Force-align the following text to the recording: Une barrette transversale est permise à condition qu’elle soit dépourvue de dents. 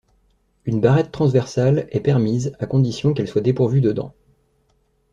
Une 0.65 0.81
barrette 0.81 1.11
transversale 1.11 1.87
est 1.91 1.99
permise 1.99 2.55
à 2.57 2.65
condition 2.65 3.13
qu’elle 3.13 3.27
soit 3.27 3.39
dépourvue 3.41 3.81
de 3.81 3.91
dents. 3.91 4.15